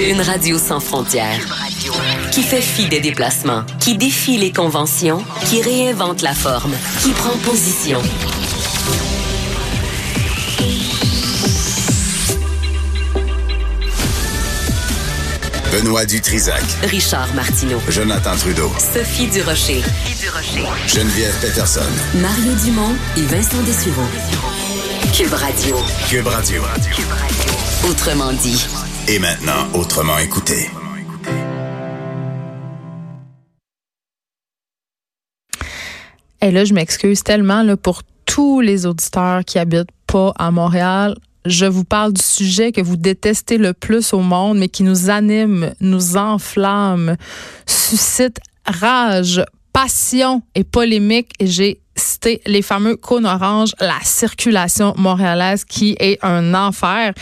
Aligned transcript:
Une 0.00 0.20
radio 0.20 0.58
sans 0.58 0.78
frontières. 0.78 1.40
Qui 2.30 2.42
fait 2.42 2.60
fi 2.60 2.86
des 2.86 3.00
déplacements, 3.00 3.64
qui 3.80 3.96
défie 3.96 4.38
les 4.38 4.52
conventions, 4.52 5.24
qui 5.46 5.60
réinvente 5.60 6.22
la 6.22 6.34
forme, 6.34 6.74
qui 7.02 7.10
prend 7.10 7.36
position. 7.38 8.00
Benoît 15.72 16.06
Dutrisac. 16.06 16.62
Richard 16.84 17.34
Martineau. 17.34 17.80
Jonathan 17.88 18.36
Trudeau. 18.36 18.70
Sophie 18.78 19.26
Durocher. 19.26 19.82
Geneviève 20.86 21.34
Peterson. 21.40 21.80
Mario 22.14 22.52
Dumont 22.64 22.94
et 23.16 23.22
Vincent 23.22 23.62
Dessureau. 23.62 24.06
Cube 25.12 25.34
Radio. 25.34 25.76
Cube 26.08 26.26
Radio. 26.28 26.62
Autrement 27.88 28.32
dit. 28.32 28.64
Et 29.10 29.18
maintenant, 29.20 29.72
autrement 29.72 30.18
écouté. 30.18 30.68
Et 36.42 36.50
là, 36.50 36.66
je 36.66 36.74
m'excuse 36.74 37.22
tellement 37.22 37.64
pour 37.76 38.02
tous 38.26 38.60
les 38.60 38.84
auditeurs 38.84 39.46
qui 39.46 39.58
habitent 39.58 39.88
pas 40.06 40.34
à 40.36 40.50
Montréal. 40.50 41.16
Je 41.46 41.64
vous 41.64 41.84
parle 41.84 42.12
du 42.12 42.22
sujet 42.22 42.70
que 42.70 42.82
vous 42.82 42.98
détestez 42.98 43.56
le 43.56 43.72
plus 43.72 44.12
au 44.12 44.20
monde, 44.20 44.58
mais 44.58 44.68
qui 44.68 44.82
nous 44.82 45.08
anime, 45.08 45.72
nous 45.80 46.18
enflamme, 46.18 47.16
suscite 47.64 48.38
rage, 48.66 49.42
passion 49.72 50.42
et 50.54 50.64
polémique. 50.64 51.32
Et 51.38 51.46
j'ai 51.46 51.80
cité 51.98 52.40
les 52.46 52.62
fameux 52.62 52.96
cônes 52.96 53.26
orange, 53.26 53.72
la 53.80 53.98
circulation 54.02 54.94
montréalaise 54.96 55.64
qui 55.64 55.96
est 56.00 56.18
un 56.22 56.54
enfer. 56.54 57.12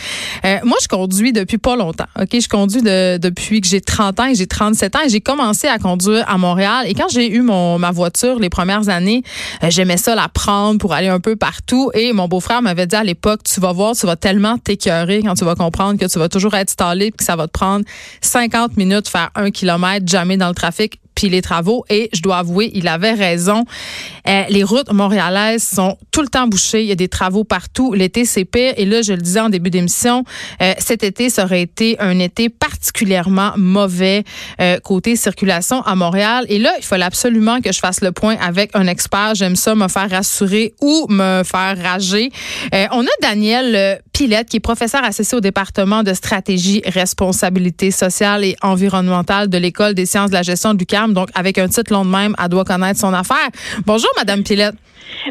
Euh, 0.45 0.57
moi, 0.63 0.77
je 0.81 0.87
conduis 0.87 1.33
depuis 1.33 1.57
pas 1.57 1.75
longtemps. 1.75 2.07
OK, 2.19 2.29
je 2.39 2.47
conduis 2.47 2.81
de, 2.81 3.17
depuis 3.17 3.61
que 3.61 3.67
j'ai 3.67 3.81
30 3.81 4.19
ans 4.19 4.25
et 4.25 4.35
j'ai 4.35 4.47
37 4.47 4.95
ans 4.95 4.99
et 5.05 5.09
j'ai 5.09 5.21
commencé 5.21 5.67
à 5.67 5.77
conduire 5.77 6.25
à 6.27 6.37
Montréal 6.37 6.85
et 6.87 6.93
quand 6.93 7.09
j'ai 7.09 7.31
eu 7.31 7.41
mon 7.41 7.79
ma 7.79 7.91
voiture 7.91 8.39
les 8.39 8.49
premières 8.49 8.89
années, 8.89 9.23
euh, 9.63 9.67
j'aimais 9.69 9.97
ça 9.97 10.15
la 10.15 10.27
prendre 10.27 10.79
pour 10.79 10.93
aller 10.93 11.07
un 11.07 11.19
peu 11.19 11.35
partout 11.35 11.91
et 11.93 12.13
mon 12.13 12.27
beau-frère 12.27 12.61
m'avait 12.61 12.87
dit 12.87 12.95
à 12.95 13.03
l'époque, 13.03 13.41
tu 13.43 13.59
vas 13.59 13.71
voir, 13.71 13.95
tu 13.95 14.05
vas 14.05 14.15
tellement 14.15 14.57
t'écœurer 14.57 15.21
quand 15.23 15.35
tu 15.35 15.45
vas 15.45 15.55
comprendre 15.55 15.99
que 15.99 16.05
tu 16.05 16.19
vas 16.19 16.29
toujours 16.29 16.53
être 16.55 16.69
stallé 16.69 17.11
que 17.11 17.23
ça 17.23 17.35
va 17.35 17.47
te 17.47 17.51
prendre 17.51 17.85
50 18.21 18.77
minutes 18.77 19.07
faire 19.07 19.29
un 19.35 19.51
kilomètre 19.51 20.07
jamais 20.07 20.37
dans 20.37 20.49
le 20.49 20.55
trafic 20.55 20.99
puis 21.17 21.29
les 21.29 21.41
travaux. 21.41 21.83
Et 21.89 22.09
je 22.13 22.21
dois 22.21 22.37
avouer, 22.37 22.69
il 22.75 22.87
avait 22.87 23.13
raison. 23.13 23.65
Euh, 24.27 24.43
les 24.49 24.63
routes 24.63 24.93
montréalaises 24.93 25.67
sont 25.67 25.97
tout 26.11 26.21
le 26.21 26.27
temps 26.27 26.47
bouchées. 26.47 26.83
Il 26.83 26.87
y 26.87 26.91
a 26.91 26.95
des 26.95 27.07
travaux 27.07 27.43
partout. 27.43 27.93
L'été, 27.93 28.23
c'est 28.23 28.45
pire. 28.45 28.73
Et 28.77 28.85
là, 28.85 29.01
je 29.01 29.13
le 29.13 29.21
disais 29.21 29.39
en 29.39 29.49
début 29.49 29.71
d'émission, 29.71 30.23
euh, 30.61 30.73
cet 30.77 31.03
été, 31.03 31.31
ça 31.31 31.45
aurait 31.45 31.63
été 31.63 31.99
un 31.99 32.19
été 32.19 32.49
particulièrement 32.49 33.53
mauvais 33.57 34.25
euh, 34.61 34.79
côté 34.79 35.15
circulation 35.15 35.81
à 35.81 35.95
Montréal. 35.95 36.45
Et 36.49 36.59
là, 36.59 36.71
il 36.77 36.85
fallait 36.85 37.05
absolument 37.05 37.61
que 37.61 37.71
je 37.71 37.79
fasse 37.79 38.01
le 38.01 38.11
point 38.11 38.35
avec 38.39 38.69
un 38.75 38.85
expert. 38.85 39.33
J'aime 39.33 39.55
ça, 39.55 39.73
me 39.73 39.87
faire 39.87 40.11
rassurer 40.11 40.75
ou 40.81 41.07
me 41.09 41.41
faire 41.43 41.81
rager. 41.81 42.29
On 42.91 43.01
a 43.01 43.09
Daniel 43.21 44.01
Pilette, 44.17 44.49
qui 44.49 44.57
est 44.57 44.61
professeur 44.61 45.03
associé 45.03 45.37
au 45.37 45.41
département 45.41 46.01
de 46.01 46.11
stratégie, 46.11 46.81
responsabilité 46.87 47.91
sociale 47.91 48.43
et 48.43 48.55
environnementale 48.63 49.47
de 49.47 49.59
l'École 49.59 49.93
des 49.93 50.07
sciences 50.07 50.31
de 50.31 50.35
la 50.35 50.41
gestion 50.41 50.73
du 50.73 50.87
CAM. 50.87 51.13
Donc, 51.13 51.29
avec 51.35 51.59
un 51.59 51.67
titre 51.67 51.93
long 51.93 52.03
de 52.03 52.09
même, 52.09 52.33
elle 52.43 52.49
doit 52.49 52.63
connaître 52.65 52.99
son 52.99 53.13
affaire. 53.13 53.47
Bonjour, 53.85 54.09
Madame 54.17 54.41
Pilette. 54.41 54.73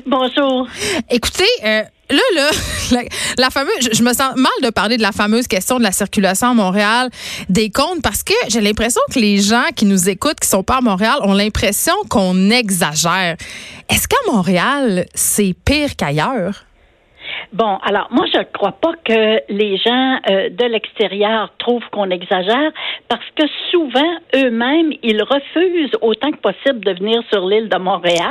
Bonjour. 0.07 0.69
Écoutez, 1.11 1.49
euh, 1.65 1.83
là, 2.11 2.21
là, 2.37 2.51
la, 2.93 3.01
la 3.39 3.51
fameuse, 3.51 3.75
je, 3.81 3.89
je 3.93 4.05
me 4.05 4.13
sens 4.13 4.37
mal 4.37 4.53
de 4.63 4.71
parler 4.71 4.99
de 4.99 5.03
la 5.03 5.11
fameuse 5.11 5.49
question 5.49 5.79
de 5.79 5.83
la 5.83 5.91
circulation 5.91 6.51
à 6.51 6.55
Montréal 6.55 7.11
des 7.49 7.71
comptes 7.71 8.03
parce 8.05 8.23
que 8.23 8.35
j'ai 8.51 8.61
l'impression 8.61 9.01
que 9.13 9.19
les 9.19 9.39
gens 9.39 9.67
qui 9.75 9.87
nous 9.87 10.09
écoutent, 10.09 10.39
qui 10.39 10.49
sont 10.49 10.63
pas 10.63 10.77
à 10.77 10.81
Montréal, 10.81 11.17
ont 11.23 11.35
l'impression 11.35 11.95
qu'on 12.09 12.51
exagère. 12.51 13.37
Est-ce 13.89 14.07
qu'à 14.07 14.33
Montréal, 14.33 15.07
c'est 15.13 15.57
pire 15.65 15.97
qu'ailleurs? 15.97 16.67
Bon, 17.53 17.79
alors 17.83 18.09
moi 18.11 18.27
je 18.33 18.39
ne 18.39 18.45
crois 18.45 18.73
pas 18.73 18.93
que 19.05 19.41
les 19.49 19.77
gens 19.79 20.19
euh, 20.29 20.49
de 20.51 20.65
l'extérieur 20.65 21.53
trouvent 21.59 21.89
qu'on 21.93 22.11
exagère 22.11 22.73
parce 23.09 23.25
que 23.37 23.45
souvent 23.71 24.17
eux-mêmes 24.35 24.93
ils 25.03 25.23
refusent 25.23 25.97
autant 26.03 26.31
que 26.33 26.39
possible 26.39 26.85
de 26.85 26.93
venir 26.93 27.23
sur 27.33 27.47
l'île 27.47 27.69
de 27.69 27.79
Montréal. 27.79 28.31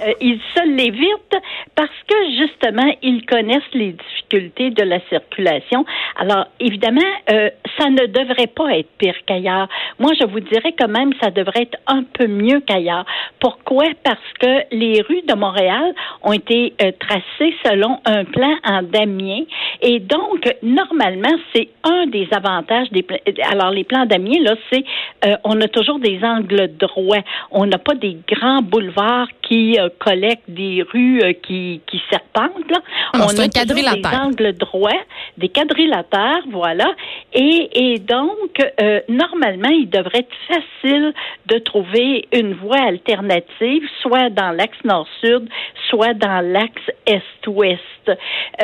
Euh, 0.00 0.12
ils 0.20 0.40
se 0.54 0.66
l'évitent 0.76 1.42
parce 1.74 1.90
que 2.08 2.14
justement 2.40 2.90
ils 3.02 3.24
connaissent 3.26 3.62
les 3.74 3.92
difficultés 4.28 4.70
de 4.70 4.82
la 4.82 5.00
circulation. 5.08 5.84
Alors 6.16 6.46
évidemment, 6.60 7.00
euh, 7.30 7.50
ça 7.78 7.90
ne 7.90 8.06
devrait 8.06 8.46
pas 8.46 8.76
être 8.78 8.88
pire 8.98 9.14
qu'ailleurs. 9.26 9.68
Moi 9.98 10.12
je 10.20 10.26
vous 10.26 10.40
dirais 10.40 10.74
quand 10.78 10.88
même 10.88 11.12
ça 11.22 11.30
devrait 11.30 11.62
être 11.62 11.78
un 11.86 12.04
peu 12.04 12.26
mieux 12.26 12.60
qu'ailleurs. 12.60 13.04
Pourquoi? 13.40 13.84
Parce 14.02 14.18
que 14.40 14.64
les 14.72 15.02
rues 15.02 15.22
de 15.26 15.34
Montréal 15.34 15.94
ont 16.22 16.32
été 16.32 16.72
euh, 16.82 16.92
tracées 16.98 17.54
selon 17.64 18.00
un 18.04 18.24
plan 18.24 18.54
en 18.64 18.82
damier. 18.82 19.46
Et 19.82 20.00
donc, 20.00 20.40
normalement, 20.62 21.36
c'est 21.54 21.68
un 21.82 22.06
des 22.06 22.28
avantages 22.32 22.90
des 22.90 23.02
pla- 23.02 23.18
Alors, 23.50 23.70
les 23.70 23.84
plans 23.84 24.06
damier, 24.06 24.40
là, 24.40 24.54
c'est 24.72 24.84
euh, 25.26 25.36
on 25.44 25.60
a 25.60 25.68
toujours 25.68 25.98
des 25.98 26.20
angles 26.22 26.68
droits. 26.78 27.22
On 27.50 27.66
n'a 27.66 27.78
pas 27.78 27.94
des 27.94 28.16
grands 28.28 28.62
boulevards 28.62 29.28
qui 29.42 29.78
euh, 29.78 29.88
collectent 29.98 30.48
des 30.48 30.82
rues 30.92 31.20
euh, 31.22 31.32
qui, 31.32 31.80
qui 31.86 32.00
serpentent. 32.10 32.70
Là. 32.70 32.78
On 33.14 33.20
a 33.20 33.24
un 33.24 33.26
toujours 33.28 33.44
quadrilatère. 33.50 34.23
Des 34.24 34.44
angles 34.44 34.52
droits, 34.54 34.90
des 35.38 35.48
quadrilatères, 35.48 36.44
voilà. 36.50 36.86
Et, 37.32 37.98
donc, 37.98 38.60
euh, 38.80 39.00
normalement, 39.08 39.70
il 39.70 39.88
devrait 39.88 40.20
être 40.20 40.36
facile 40.48 41.12
de 41.46 41.58
trouver 41.58 42.26
une 42.32 42.54
voie 42.54 42.80
alternative, 42.80 43.82
soit 44.02 44.30
dans 44.30 44.50
l'axe 44.50 44.78
nord-sud, 44.84 45.48
soit 45.88 46.14
dans 46.14 46.40
l'axe 46.40 46.90
est-ouest. 47.06 47.80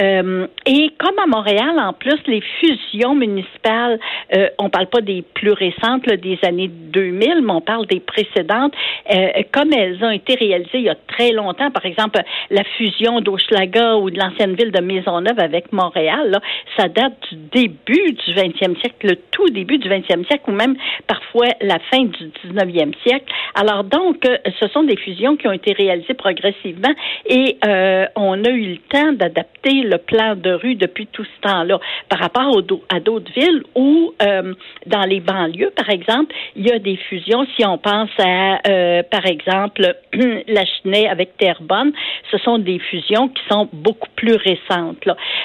Euh, 0.01 0.47
et 0.67 0.91
comme 0.99 1.19
à 1.19 1.27
Montréal, 1.27 1.79
en 1.79 1.93
plus, 1.93 2.19
les 2.27 2.43
fusions 2.61 3.15
municipales, 3.15 3.99
euh, 4.37 4.49
on 4.59 4.69
parle 4.69 4.87
pas 4.87 5.01
des 5.01 5.23
plus 5.23 5.53
récentes, 5.53 6.07
des 6.07 6.39
années 6.43 6.69
2000, 6.69 7.43
mais 7.43 7.53
on 7.53 7.61
parle 7.61 7.87
des 7.87 8.01
précédentes, 8.01 8.75
comme 9.53 9.73
elles 9.73 10.03
ont 10.05 10.11
été 10.11 10.35
réalisées 10.35 10.71
il 10.75 10.83
y 10.83 10.89
a 10.89 10.95
très 10.95 11.33
longtemps, 11.33 11.71
par 11.71 11.85
exemple, 11.87 12.21
la 12.51 12.65
fusion 12.77 13.21
d'Hochelaga 13.21 13.97
ou 13.97 14.11
de 14.11 14.19
l'ancienne 14.19 14.55
ville 14.55 14.73
de 14.73 14.81
Maisonneuve 14.81 15.39
avec 15.41 15.73
Montréal, 15.73 16.39
ça 16.77 16.89
date 16.89 17.17
du 17.31 17.37
début 17.53 18.13
du 18.13 18.33
20e 18.33 18.79
siècle, 18.81 19.07
le 19.07 19.17
tout 19.31 19.49
début 19.51 19.79
du 19.79 19.89
20e 19.89 20.27
siècle, 20.27 20.45
ou 20.49 20.53
même 20.53 20.77
parfois 21.07 21.49
la 21.61 21.79
fin 21.91 22.05
du 22.05 22.31
19e 22.47 22.93
siècle. 23.03 23.33
Alors 23.55 23.85
donc, 23.85 24.25
euh, 24.27 24.37
ce 24.59 24.69
sont 24.69 24.83
des 24.83 24.97
fusions 24.97 25.37
qui 25.37 25.49
ont 25.49 25.53
été 25.53 25.73
réalisées 25.73 26.15
progressivement 26.15 26.93
et 27.27 27.57
euh, 27.67 28.07
on 28.17 28.45
a 28.45 28.51
eu 28.51 28.73
le 28.73 28.79
temps 28.89 29.13
d'adapter 29.13 29.83
le 29.83 29.99
plan 29.99 30.35
de 30.37 30.53
rue 30.53 30.75
depuis 30.75 31.07
tout 31.07 31.25
ce 31.25 31.49
temps-là 31.49 31.79
par 32.09 32.19
rapport 32.19 32.57
à 32.89 33.01
d'autres 33.01 33.33
villes 33.33 33.63
où, 33.75 34.13
euh, 34.23 34.55
dans 34.87 35.05
les 35.05 35.21
banlieues, 35.21 35.73
par 35.77 35.91
exemple, 35.91 36.35
il 36.57 36.67
y 36.67 36.73
a 36.73 36.79
des 36.79 36.97
fusions. 36.97 37.47
Si 37.57 37.65
on 37.65 37.79
pense 37.79 38.11
à, 38.19 38.61
par 39.11 39.27
exemple, 39.27 39.95
la 40.49 40.65
Chenet 40.65 41.09
avec 41.09 41.37
Terrebonne, 41.37 41.93
ce 42.31 42.39
sont 42.39 42.59
des 42.59 42.79
fusions 42.79 43.29
qui 43.29 43.43
sont 43.51 43.69
beaucoup 43.73 44.09
plus 44.17 44.35
récentes. 44.35 44.99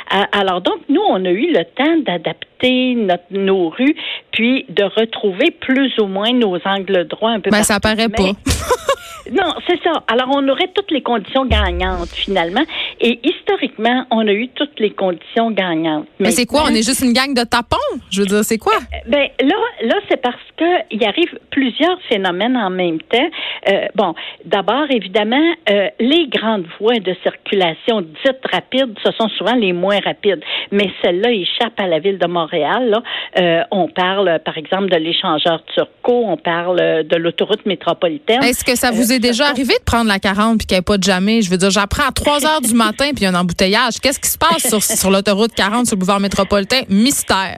À- 0.10 0.28
Alors 0.40 0.62
donc, 0.62 0.80
nous, 0.90 1.02
on 1.10 1.24
a 1.26 1.30
eu 1.30 1.52
le 1.52 1.64
temps 1.64 1.98
d'adapter 2.06 2.96
notre- 2.96 3.24
nos 3.32 3.70
rues, 3.70 3.96
puis 4.32 4.66
de 4.70 4.84
retrouver 4.84 5.52
plus 5.52 5.98
ou 6.00 6.06
moins 6.06 6.32
nos 6.32 6.58
angles 6.66 7.06
droits 7.08 7.32
un 7.32 7.40
peu 7.40 7.50
Ben, 7.50 7.64
ça 7.64 7.80
paraît 7.80 8.08
Mais- 8.08 8.34
pas. 8.34 8.40
non, 9.32 9.54
c'est 9.68 9.82
ça. 9.84 9.92
Alors, 10.08 10.30
on 10.36 10.48
aurait 10.48 10.70
toutes 10.74 10.92
les 10.92 11.02
conditions 11.02 11.46
gagnantes, 11.46 12.10
finalement. 12.10 12.62
Et 13.02 13.20
historiquement, 13.24 14.06
on 14.12 14.28
a 14.28 14.32
eu 14.32 14.50
toutes 14.50 14.80
les 14.80 14.92
conditions 14.92 15.52
gagnantes. 15.52 16.06
Mais 16.20 16.32
c'est 16.32 16.46
quoi? 16.46 16.64
On 16.66 16.74
est 16.74 16.86
juste 16.86 17.02
une 17.02 17.14
gang 17.14 17.34
de 17.34 17.44
tapons? 17.44 17.78
Je 18.12 18.22
veux 18.22 18.28
dire, 18.28 18.44
c'est 18.44 18.58
quoi? 18.58 18.74
ben 19.08 19.28
là, 19.42 19.56
là, 19.84 19.96
c'est 20.10 20.22
parce 20.22 20.36
que 20.58 20.66
il 20.92 21.04
arrive 21.04 21.38
plusieurs 21.50 22.00
phénomènes 22.10 22.56
en 22.56 22.70
même 22.70 23.00
temps. 23.02 23.30
Euh, 23.72 23.88
bon, 23.96 24.14
d'abord, 24.46 24.86
évidemment, 24.90 25.54
euh, 25.70 25.88
les 26.00 26.28
grandes 26.28 26.68
voies 26.80 27.00
de 27.00 27.16
circulation 27.24 28.02
dites 28.02 28.42
rapides, 28.52 28.96
ce 29.04 29.12
sont 29.14 29.30
souvent 29.30 29.56
les 29.56 29.74
moins 29.74 30.00
rapides. 30.04 30.42
Mais 30.72 30.92
celles-là 31.02 31.32
échappent 31.32 31.80
à 31.80 31.88
la 31.88 32.00
ville 32.00 32.20
de 32.20 32.28
Montréal. 32.28 32.90
Là. 32.90 33.04
Euh, 33.40 33.64
on 33.72 33.88
parle, 33.88 34.40
par 34.46 34.58
exemple, 34.58 34.90
de 34.90 34.98
l'échangeur 34.98 35.64
Turco, 35.74 36.26
on 36.28 36.38
parle 36.38 36.80
euh, 36.80 37.04
de 37.04 37.16
l'autoroute 37.16 37.66
métropolitaine. 37.66 38.44
Est-ce 38.44 38.64
que 38.64 38.76
ça 38.76 38.92
vous 38.92 39.12
Euh, 39.15 39.15
est 39.16 39.20
déjà 39.20 39.48
arrivé 39.48 39.74
de 39.74 39.84
prendre 39.84 40.08
la 40.08 40.20
40 40.20 40.58
puis 40.58 40.68
qu'il 40.68 40.78
n'y 40.78 40.82
pas 40.82 40.98
de 40.98 41.04
jamais? 41.04 41.42
Je 41.42 41.50
veux 41.50 41.58
dire, 41.58 41.70
j'apprends 41.70 42.08
à 42.08 42.12
3 42.12 42.46
heures 42.46 42.62
du 42.62 42.74
matin 42.74 43.10
puis 43.14 43.22
il 43.22 43.24
y 43.24 43.26
a 43.26 43.30
un 43.30 43.36
embouteillage. 43.36 44.00
Qu'est-ce 44.02 44.20
qui 44.20 44.30
se 44.30 44.38
passe 44.38 44.68
sur, 44.68 44.84
sur 44.84 45.10
l'autoroute 45.10 45.54
40 45.54 45.86
sur 45.88 45.96
le 45.96 46.00
boulevard 46.00 46.20
métropolitain? 46.20 46.82
Mystère. 46.90 47.58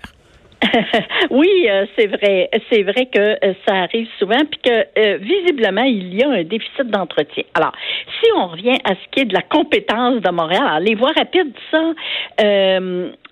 oui, 1.29 1.67
euh, 1.69 1.85
c'est 1.97 2.07
vrai. 2.07 2.49
C'est 2.71 2.83
vrai 2.83 3.05
que 3.05 3.19
euh, 3.19 3.53
ça 3.67 3.75
arrive 3.83 4.07
souvent, 4.17 4.43
puis 4.49 4.59
que 4.63 4.99
euh, 4.99 5.17
visiblement, 5.17 5.83
il 5.83 6.15
y 6.15 6.23
a 6.23 6.29
un 6.29 6.43
déficit 6.43 6.87
d'entretien. 6.87 7.43
Alors, 7.53 7.73
si 8.19 8.31
on 8.35 8.47
revient 8.47 8.77
à 8.83 8.91
ce 8.91 9.09
qui 9.11 9.21
est 9.21 9.25
de 9.25 9.33
la 9.33 9.43
compétence 9.43 10.21
de 10.21 10.31
Montréal, 10.31 10.83
les 10.83 10.95
voies 10.95 11.11
rapides, 11.15 11.53
ça, 11.71 11.93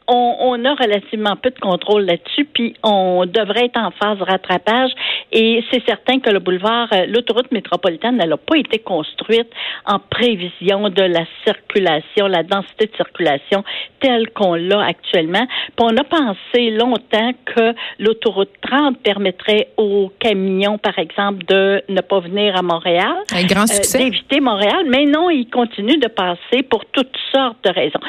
on, 0.08 0.66
a 0.66 0.76
relativement 0.76 1.36
peu 1.36 1.50
de 1.50 1.60
contrôle 1.60 2.04
là-dessus, 2.04 2.46
puis 2.46 2.76
on 2.84 3.26
devrait 3.26 3.66
être 3.66 3.80
en 3.80 3.92
phase 3.92 4.22
rattrapage. 4.22 4.92
Et 5.32 5.64
c'est 5.72 5.84
certain 5.86 6.20
que 6.20 6.30
le 6.30 6.40
boulevard, 6.40 6.88
euh, 6.94 7.06
l'autoroute 7.08 7.52
métropolitaine, 7.52 8.20
elle 8.22 8.30
n'a 8.30 8.38
pas 8.38 8.58
été 8.58 8.80
construite 8.80 9.50
en 9.86 10.00
prévision 10.00 10.90
de 10.90 11.02
la 11.02 11.26
circulation, 11.44 12.28
la 12.28 12.44
densité 12.44 12.86
de 12.86 12.96
circulation 12.96 13.64
telle 14.00 14.30
qu'on 14.32 14.56
l'a 14.56 14.86
actuellement. 14.86 15.46
Puis 15.76 15.86
on 15.92 15.98
a 15.98 16.04
pensé 16.04 16.72
longtemps 16.72 17.15
que 17.46 17.74
l'autoroute 18.00 18.52
30 18.62 18.98
permettrait 19.00 19.70
aux 19.78 20.12
camions, 20.20 20.78
par 20.78 20.98
exemple, 21.00 21.46
de 21.46 21.84
ne 21.90 22.02
pas 22.02 22.20
venir 22.20 22.56
à 22.56 22.62
Montréal. 22.62 23.16
Un 23.32 23.46
grand 23.46 23.64
euh. 23.64 23.98
D'éviter 23.98 24.40
Montréal. 24.40 24.86
Mais 24.88 25.06
non, 25.06 25.30
ils 25.30 25.50
continuent 25.50 26.00
de 26.00 26.08
passer 26.08 26.64
pour 26.64 26.86
toutes 26.86 27.16
sortes 27.34 27.64
de 27.64 27.72
raisons. 27.72 28.00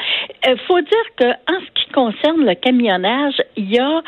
Il 0.45 0.51
euh, 0.51 0.55
faut 0.67 0.81
dire 0.81 1.07
que 1.17 1.29
en 1.29 1.59
ce 1.59 1.81
qui 1.81 1.91
concerne 1.91 2.45
le 2.45 2.55
camionnage, 2.55 3.41
il 3.55 3.71
y 3.71 3.79
a 3.79 4.01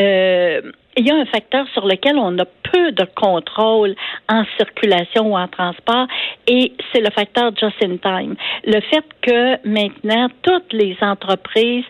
euh, 0.00 0.60
il 0.96 1.06
y 1.06 1.10
a 1.10 1.16
un 1.16 1.24
facteur 1.26 1.66
sur 1.72 1.86
lequel 1.86 2.16
on 2.16 2.38
a 2.38 2.44
peu 2.44 2.92
de 2.92 3.06
contrôle 3.16 3.94
en 4.28 4.44
circulation 4.58 5.32
ou 5.32 5.36
en 5.36 5.48
transport 5.48 6.06
et 6.46 6.72
c'est 6.92 7.00
le 7.00 7.10
facteur 7.10 7.52
just 7.56 7.82
in 7.82 7.96
time. 7.96 8.36
Le 8.64 8.80
fait 8.80 9.04
que 9.22 9.66
maintenant 9.66 10.28
toutes 10.42 10.72
les 10.72 10.96
entreprises 11.00 11.84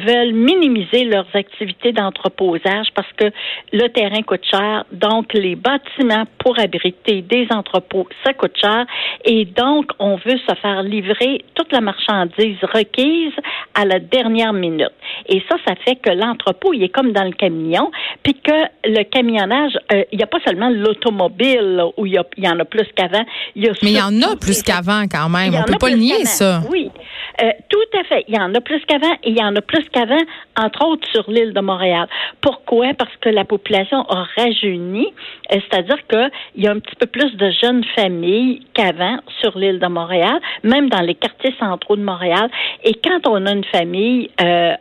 veulent 0.00 0.32
minimiser 0.32 1.04
leurs 1.04 1.28
activités 1.34 1.92
d'entreposage 1.92 2.88
parce 2.94 3.10
que 3.16 3.30
le 3.72 3.88
terrain 3.88 4.22
coûte 4.22 4.44
cher, 4.50 4.84
donc 4.92 5.32
les 5.34 5.56
bâtiments 5.56 6.24
pour 6.38 6.58
abriter 6.58 7.22
des 7.22 7.46
entrepôts, 7.50 8.08
ça 8.24 8.32
coûte 8.32 8.56
cher, 8.60 8.86
et 9.24 9.44
donc 9.44 9.90
on 9.98 10.16
veut 10.16 10.38
se 10.48 10.54
faire 10.60 10.82
livrer 10.82 11.44
toute 11.54 11.72
la 11.72 11.80
marchandise 11.80 12.58
requise 12.62 13.32
à 13.74 13.84
la 13.84 13.98
dernière 13.98 14.52
minute. 14.52 14.92
Et 15.28 15.42
ça, 15.48 15.56
ça 15.66 15.74
fait 15.84 15.96
que 15.96 16.10
l'entrepôt, 16.10 16.72
il 16.72 16.82
est 16.82 16.88
comme 16.88 17.12
dans 17.12 17.24
le 17.24 17.32
camion, 17.32 17.90
puis 18.22 18.34
que 18.34 18.64
le 18.84 19.04
camionnage, 19.04 19.72
euh, 19.92 20.04
il 20.12 20.18
n'y 20.18 20.24
a 20.24 20.26
pas 20.26 20.38
seulement 20.44 20.70
l'automobile 20.70 21.82
où 21.96 22.06
il 22.06 22.14
y, 22.14 22.40
y, 22.42 22.48
en 22.48 22.58
a 22.58 22.64
plus 22.64 22.86
qu'avant. 22.94 23.24
Mais 23.56 23.70
il 23.82 23.90
y 23.96 24.02
en 24.02 24.22
a 24.22 24.36
plus 24.36 24.62
qu'avant 24.62 25.04
quand 25.10 25.28
même. 25.28 25.54
On 25.54 25.62
peut 25.62 25.78
pas 25.78 25.90
le 25.90 25.96
nier, 25.96 26.24
ça. 26.24 26.62
Oui, 26.70 26.90
euh, 27.42 27.50
tout 27.68 27.98
à 27.98 28.04
fait. 28.04 28.24
Il 28.28 28.34
y 28.34 28.38
en 28.38 28.54
a 28.54 28.60
plus 28.60 28.80
qu'avant 28.86 29.12
et 29.22 29.30
il 29.30 29.38
y 29.38 29.42
en 29.42 29.54
a 29.56 29.60
plus 29.60 29.83
qu'avant, 29.90 30.22
entre 30.56 30.86
autres 30.86 31.08
sur 31.12 31.30
l'île 31.30 31.52
de 31.52 31.60
Montréal. 31.60 32.06
Pourquoi? 32.40 32.94
Parce 32.94 33.14
que 33.20 33.28
la 33.28 33.44
population 33.44 34.02
a 34.08 34.26
rajeuni, 34.36 35.06
euh, 35.52 35.58
c'est-à-dire 35.70 35.98
qu'il 36.06 36.62
y 36.62 36.66
a 36.66 36.70
un 36.70 36.78
petit 36.78 36.96
peu 36.96 37.06
plus 37.06 37.36
de 37.36 37.50
jeunes 37.62 37.84
familles 37.96 38.60
qu'avant 38.74 39.18
sur 39.40 39.58
l'île 39.58 39.78
de 39.78 39.86
Montréal, 39.86 40.40
même 40.62 40.88
dans 40.88 41.00
les 41.00 41.14
quartiers 41.14 41.54
centraux 41.58 41.96
de 41.96 42.02
Montréal. 42.02 42.50
Et 42.82 42.94
quand 42.94 43.26
on 43.26 43.46
a 43.46 43.52
une 43.52 43.64
famille, 43.64 44.30
euh, 44.40 44.74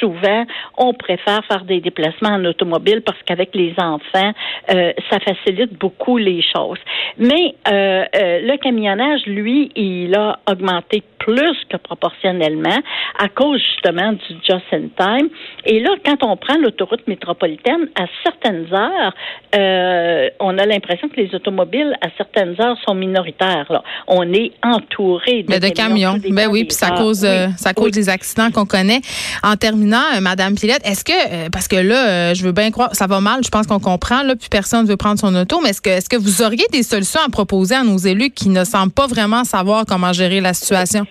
souvent, 0.00 0.44
on 0.76 0.94
préfère 0.94 1.44
faire 1.46 1.64
des 1.64 1.80
déplacements 1.80 2.30
en 2.30 2.44
automobile 2.44 3.02
parce 3.02 3.18
qu'avec 3.24 3.54
les 3.54 3.74
enfants, 3.78 4.32
euh, 4.70 4.92
ça 5.10 5.18
facilite 5.20 5.78
beaucoup 5.78 6.18
les 6.18 6.42
choses. 6.42 6.78
Mais 7.18 7.54
le 7.66 8.56
camionnage, 8.58 9.22
lui, 9.26 9.70
il 9.74 10.14
a 10.14 10.38
augmenté 10.50 11.02
plus 11.26 11.56
que 11.68 11.76
proportionnellement 11.76 12.78
à 13.18 13.28
cause 13.28 13.60
justement 13.60 14.12
du 14.12 14.34
just 14.46 14.64
in 14.72 14.88
time. 14.96 15.28
Et 15.64 15.80
là, 15.80 15.90
quand 16.04 16.22
on 16.22 16.36
prend 16.36 16.56
l'autoroute 16.56 17.06
métropolitaine, 17.08 17.88
à 17.96 18.04
certaines 18.22 18.72
heures, 18.72 19.12
euh, 19.54 20.28
on 20.38 20.56
a 20.56 20.66
l'impression 20.66 21.08
que 21.08 21.16
les 21.16 21.34
automobiles 21.34 21.96
à 22.00 22.08
certaines 22.16 22.54
heures 22.60 22.76
sont 22.86 22.94
minoritaires. 22.94 23.66
Là. 23.70 23.82
On 24.06 24.32
est 24.32 24.52
entouré 24.62 25.42
de, 25.42 25.58
de 25.58 25.68
camions. 25.72 26.18
Ben 26.30 26.48
oui, 26.48 26.64
puis 26.64 26.74
ça 26.74 26.90
cause 26.92 27.24
euh, 27.24 27.48
ça 27.56 27.74
cause 27.74 27.90
des 27.90 28.08
accidents 28.08 28.50
qu'on 28.52 28.66
connaît. 28.66 29.00
En 29.42 29.56
terminant, 29.56 30.04
euh, 30.14 30.20
Madame 30.20 30.54
Pilette, 30.54 30.86
est-ce 30.86 31.04
que 31.04 31.50
parce 31.50 31.66
que 31.66 31.76
là, 31.76 32.34
je 32.34 32.44
veux 32.44 32.52
bien 32.52 32.70
croire, 32.70 32.94
ça 32.94 33.06
va 33.08 33.20
mal, 33.20 33.40
je 33.44 33.50
pense 33.50 33.66
qu'on 33.66 33.80
comprend 33.80 34.22
là, 34.22 34.36
puis 34.36 34.48
personne 34.48 34.84
ne 34.84 34.88
veut 34.88 34.96
prendre 34.96 35.18
son 35.18 35.34
auto, 35.34 35.60
mais 35.62 35.70
est-ce 35.70 35.80
que 35.80 35.90
est-ce 35.90 36.08
que 36.08 36.16
vous 36.16 36.42
auriez 36.42 36.66
des 36.72 36.84
solutions 36.84 37.20
à 37.26 37.30
proposer 37.30 37.74
à 37.74 37.82
nos 37.82 37.98
élus 37.98 38.30
qui 38.30 38.48
ne 38.48 38.64
semblent 38.64 38.92
pas 38.92 39.06
vraiment 39.08 39.42
savoir 39.44 39.84
comment 39.86 40.12
gérer 40.12 40.40
la 40.40 40.54
situation? 40.54 41.06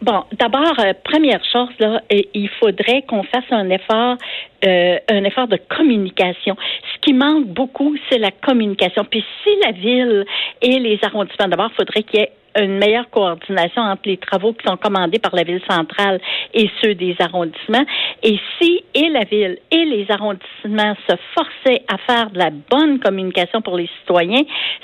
Bon, 0.00 0.22
d'abord, 0.38 0.78
euh, 0.78 0.92
première 1.02 1.40
chose, 1.44 1.70
là, 1.80 2.00
il 2.10 2.48
faudrait 2.60 3.02
qu'on 3.02 3.24
fasse 3.24 3.50
un 3.50 3.68
effort, 3.68 4.16
euh, 4.64 4.98
un 5.10 5.24
effort 5.24 5.48
de 5.48 5.58
communication. 5.68 6.56
Ce 6.94 7.00
qui 7.00 7.12
manque 7.12 7.46
beaucoup, 7.46 7.96
c'est 8.08 8.18
la 8.18 8.30
communication. 8.30 9.04
Puis 9.04 9.24
si 9.42 9.50
la 9.64 9.72
ville 9.72 10.24
et 10.62 10.78
les 10.78 11.00
arrondissements, 11.02 11.48
d'abord, 11.48 11.70
il 11.72 11.76
faudrait 11.76 12.02
qu'il 12.04 12.20
y 12.20 12.22
ait 12.22 12.32
une 12.62 12.78
meilleure 12.78 13.08
coordination 13.10 13.82
entre 13.82 14.02
les 14.06 14.16
travaux 14.16 14.52
qui 14.52 14.66
sont 14.66 14.76
commandés 14.76 15.18
par 15.18 15.34
la 15.34 15.44
ville 15.44 15.62
centrale 15.68 16.20
et 16.54 16.70
ceux 16.82 16.94
des 16.94 17.16
arrondissements. 17.18 17.84
Et 18.22 18.38
si 18.58 18.82
et 18.94 19.08
la 19.08 19.24
ville 19.24 19.58
et 19.70 19.84
les 19.84 20.06
arrondissements 20.10 20.94
se 21.08 21.16
forçaient 21.34 21.82
à 21.88 21.98
faire 21.98 22.30
de 22.30 22.38
la 22.38 22.50
bonne 22.50 22.98
communication 22.98 23.62
pour 23.62 23.76
les 23.76 23.88
citoyens, 24.00 24.42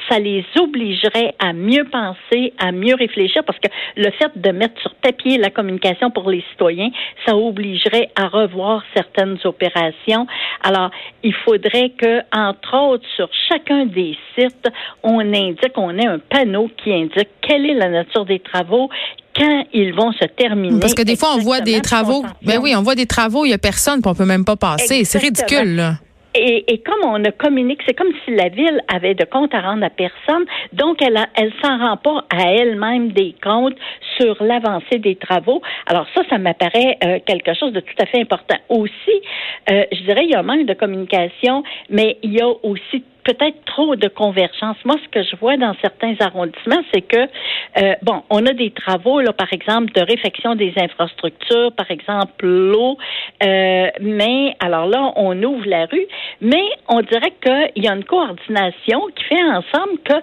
ça 0.09 0.19
les 0.19 0.45
obligerait 0.59 1.35
à 1.39 1.53
mieux 1.53 1.85
penser, 1.85 2.53
à 2.59 2.73
mieux 2.73 2.95
réfléchir, 2.95 3.43
parce 3.45 3.59
que 3.59 3.69
le 3.97 4.11
fait 4.13 4.31
de 4.37 4.51
mettre 4.51 4.81
sur 4.81 4.95
papier 4.97 5.39
la 5.39 5.51
communication 5.51 6.11
pour 6.11 6.31
les 6.31 6.45
citoyens, 6.51 6.91
ça 7.27 7.37
obligerait 7.37 8.11
à 8.17 8.29
revoir 8.29 8.83
certaines 8.95 9.39
opérations. 9.45 10.27
Alors, 10.63 10.91
il 11.23 11.35
faudrait 11.35 11.91
que, 11.91 12.21
entre 12.35 12.77
autres, 12.77 13.07
sur 13.17 13.29
chacun 13.49 13.87
des 13.87 14.17
sites, 14.37 14.69
on 15.03 15.21
indique, 15.21 15.77
on 15.77 15.97
ait 15.99 16.07
un 16.07 16.19
panneau 16.19 16.71
qui 16.77 16.93
indique 16.93 17.29
quelle 17.65 17.77
est 17.77 17.81
la 17.81 17.89
nature 17.89 18.25
des 18.25 18.41
travaux, 18.41 18.89
quand 19.37 19.65
ils 19.73 19.95
vont 19.95 20.13
se 20.13 20.25
terminer. 20.25 20.81
Parce 20.81 20.95
que 20.95 21.03
des 21.03 21.17
fois, 21.17 21.31
on 21.37 21.39
voit 21.39 21.61
des 21.61 21.81
travaux. 21.81 22.25
Ben 22.43 22.59
oui, 22.63 22.75
on 22.77 22.83
voit 22.83 22.95
des 22.95 23.07
travaux, 23.07 23.45
il 23.45 23.49
n'y 23.49 23.55
a 23.55 23.59
personne, 23.59 24.01
puis 24.01 24.11
on 24.11 24.15
peut 24.15 24.27
même 24.27 24.45
pas 24.45 24.57
passer. 24.57 25.05
C'est 25.05 25.19
ridicule, 25.19 25.77
là. 25.77 25.93
Et, 26.37 26.65
et, 26.67 26.79
comme 26.79 27.09
on 27.09 27.21
ne 27.21 27.31
communique, 27.31 27.79
c'est 27.87 27.95
comme 27.95 28.13
si 28.25 28.35
la 28.35 28.49
ville 28.49 28.81
avait 28.93 29.15
de 29.15 29.25
comptes 29.25 29.55
à 29.55 29.61
rendre 29.61 29.85
à 29.85 29.91
personne, 29.91 30.45
donc 30.73 31.01
elle 31.01 31.17
a, 31.17 31.29
elle 31.37 31.53
s'en 31.63 31.79
rend 31.79 31.97
pas 31.97 32.25
à 32.29 32.51
elle-même 32.51 33.13
des 33.13 33.37
comptes 33.41 33.77
sur 34.19 34.43
l'avancée 34.43 34.99
des 34.99 35.15
travaux. 35.15 35.63
Alors 35.87 36.09
ça, 36.13 36.23
ça 36.29 36.39
m'apparaît 36.39 36.99
euh, 37.05 37.21
quelque 37.25 37.55
chose 37.55 37.73
de 37.73 37.79
tout 37.79 37.95
à 38.01 38.07
fait 38.07 38.21
important. 38.21 38.57
Aussi, 38.69 38.93
euh, 39.71 39.85
je 39.93 40.03
dirais, 40.03 40.25
il 40.25 40.31
y 40.31 40.35
a 40.35 40.41
un 40.41 40.43
manque 40.43 40.67
de 40.67 40.75
communication, 40.75 41.63
mais 41.89 42.19
il 42.25 42.33
y 42.33 42.41
a 42.41 42.49
aussi 42.49 43.05
peut-être 43.25 43.65
trop 43.65 43.97
de 43.97 44.09
convergence. 44.09 44.77
Moi, 44.85 44.97
ce 45.03 45.09
que 45.09 45.23
je 45.23 45.37
vois 45.37 45.57
dans 45.57 45.75
certains 45.81 46.15
arrondissements, 46.21 46.83
c'est 46.93 47.03
que, 47.03 47.29
euh, 47.83 47.95
bon, 48.03 48.23
on 48.31 48.45
a 48.47 48.53
des 48.53 48.71
travaux, 48.71 49.21
là, 49.21 49.33
par 49.33 49.53
exemple, 49.53 49.93
de 49.93 50.01
réfection 50.01 50.55
des 50.55 50.73
infrastructures, 50.77 51.73
par 51.73 51.91
exemple 51.91 52.47
l'eau, 52.47 52.97
euh, 53.43 53.89
mais 54.01 54.55
alors 54.61 54.87
là, 54.87 55.13
on 55.17 55.43
ouvre 55.43 55.67
la 55.67 55.87
rue, 55.87 56.07
mais 56.41 56.65
on 56.89 57.01
dirait 57.01 57.33
qu'il 57.43 57.83
y 57.83 57.89
a 57.89 57.95
une 57.95 58.05
coordination 58.05 59.01
qui 59.17 59.25
fait 59.25 59.43
ensemble 59.43 59.99
que 60.05 60.15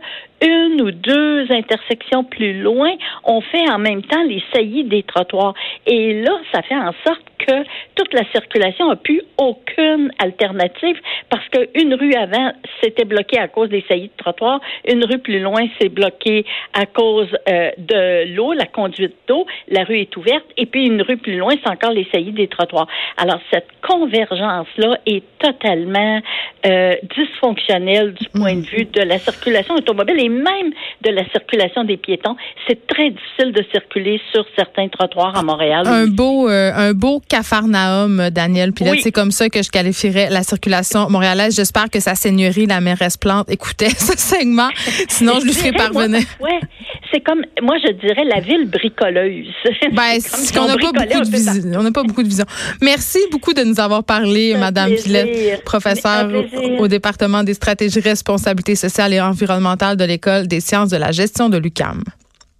une 0.41 0.81
ou 0.81 0.91
deux 0.91 1.51
intersections 1.51 2.23
plus 2.23 2.61
loin, 2.61 2.91
on 3.23 3.41
fait 3.41 3.69
en 3.69 3.79
même 3.79 4.01
temps 4.03 4.23
les 4.23 4.43
saillies 4.53 4.83
des 4.83 5.03
trottoirs. 5.03 5.53
Et 5.85 6.21
là, 6.21 6.31
ça 6.53 6.61
fait 6.63 6.75
en 6.75 6.93
sorte 7.05 7.21
que 7.47 7.63
toute 7.95 8.13
la 8.13 8.23
circulation 8.31 8.89
n'a 8.89 8.95
plus 8.95 9.21
aucune 9.37 10.11
alternative 10.19 10.97
parce 11.29 11.47
qu'une 11.49 11.93
rue 11.93 12.13
avant 12.13 12.51
s'était 12.81 13.05
bloquée 13.05 13.39
à 13.39 13.47
cause 13.47 13.69
des 13.69 13.83
saillies 13.87 14.11
de 14.15 14.23
trottoir, 14.23 14.59
une 14.87 15.03
rue 15.05 15.19
plus 15.19 15.39
loin 15.39 15.61
s'est 15.79 15.89
bloquée 15.89 16.45
à 16.73 16.85
cause 16.85 17.29
euh, 17.49 17.71
de 17.77 18.35
l'eau, 18.35 18.53
la 18.53 18.65
conduite 18.65 19.15
d'eau, 19.27 19.45
la 19.69 19.83
rue 19.83 19.99
est 19.99 20.15
ouverte, 20.17 20.45
et 20.57 20.65
puis 20.65 20.85
une 20.85 21.01
rue 21.01 21.17
plus 21.17 21.37
loin, 21.37 21.53
c'est 21.63 21.69
encore 21.69 21.91
les 21.91 22.07
saillies 22.11 22.31
des 22.31 22.47
trottoirs. 22.47 22.87
Alors 23.17 23.39
cette 23.51 23.67
convergence-là 23.81 24.97
est 25.05 25.23
totalement 25.39 26.21
euh, 26.65 26.95
dysfonctionnelle 27.15 28.13
du 28.13 28.29
point 28.29 28.55
de 28.55 28.65
vue 28.65 28.85
de 28.85 29.01
la 29.01 29.17
circulation 29.17 29.75
automobile 29.75 30.19
et 30.19 30.29
même 30.31 30.71
de 31.01 31.09
la 31.09 31.29
circulation 31.29 31.83
des 31.83 31.97
piétons. 31.97 32.35
C'est 32.67 32.87
très 32.87 33.11
difficile 33.11 33.51
de 33.53 33.63
circuler 33.71 34.19
sur 34.31 34.45
certains 34.55 34.87
trottoirs 34.87 35.35
à 35.37 35.43
Montréal. 35.43 35.83
Un 35.85 36.07
beau, 36.07 36.49
euh, 36.49 36.71
un 36.73 36.93
beau 36.93 37.21
Cafarnaum, 37.27 38.29
Daniel 38.29 38.73
Pilote. 38.73 38.99
C'est 39.01 39.11
comme 39.11 39.31
ça 39.31 39.49
que 39.49 39.61
je 39.61 39.69
qualifierais 39.69 40.29
la 40.29 40.43
circulation 40.43 41.09
montréalaise. 41.09 41.55
J'espère 41.55 41.89
que 41.89 41.99
sa 41.99 42.15
seigneurie, 42.15 42.65
la 42.65 42.81
mairesse 42.81 43.17
Plante, 43.17 43.49
écoutait 43.49 43.89
ce 43.97 44.17
segment. 44.17 44.69
Sinon, 45.07 45.39
je 45.39 45.45
lui 45.45 45.53
ferai 45.53 45.71
parvenir. 45.71 46.21
Ouais, 46.39 46.59
c'est 47.11 47.21
comme, 47.21 47.41
moi, 47.61 47.75
je 47.85 47.91
dirais 47.93 48.23
la 48.25 48.39
ville 48.39 48.69
bricoleuse. 48.69 49.47
Ben, 49.91 50.19
c'est 50.19 50.55
qu'on 50.55 50.67
n'a 50.67 50.77
pas 50.77 50.91
beaucoup 50.91 51.23
de 51.23 51.29
vision. 51.29 51.79
On 51.79 51.83
n'a 51.83 51.91
pas 51.91 52.03
beaucoup 52.03 52.23
de 52.23 52.27
vision. 52.27 52.45
Merci 52.81 53.19
beaucoup 53.31 53.53
de 53.53 53.63
nous 53.63 53.79
avoir 53.79 54.03
parlé, 54.03 54.55
Madame 54.55 54.93
Pilette, 54.93 55.63
professeure 55.63 56.29
au, 56.79 56.87
département 56.87 57.43
des 57.43 57.53
stratégies 57.53 57.99
responsabilité 57.99 58.75
sociale 58.75 59.13
et 59.13 59.21
environnementale 59.21 59.97
de 59.97 60.05
l'École 60.05 60.47
des 60.47 60.59
sciences 60.59 60.89
de 60.89 60.97
la 60.97 61.11
gestion 61.11 61.49
de 61.49 61.57
l'UCAM. 61.57 62.03